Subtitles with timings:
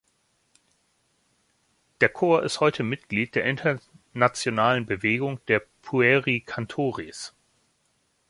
[2.01, 7.35] Der Chor ist heute Mitglied der internationalen Bewegung der Pueri Cantores.